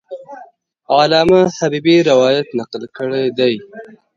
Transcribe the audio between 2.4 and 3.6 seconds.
نقل کړی دی.